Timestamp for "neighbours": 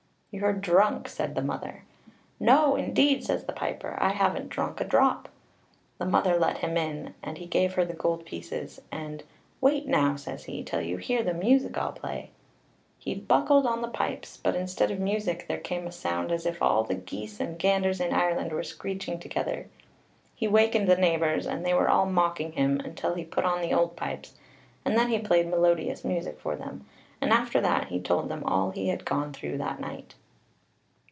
20.95-21.45